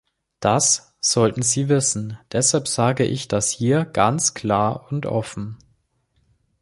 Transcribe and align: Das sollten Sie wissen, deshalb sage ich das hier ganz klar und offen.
Das 0.39 0.95
sollten 0.99 1.43
Sie 1.43 1.69
wissen, 1.69 2.17
deshalb 2.31 2.67
sage 2.67 3.03
ich 3.03 3.27
das 3.27 3.51
hier 3.51 3.85
ganz 3.85 4.33
klar 4.33 4.91
und 4.91 5.05
offen. 5.05 5.59